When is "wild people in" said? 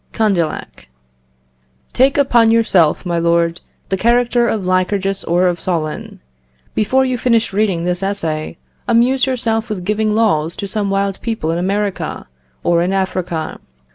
10.89-11.59